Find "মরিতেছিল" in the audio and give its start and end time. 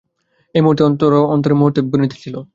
1.91-2.35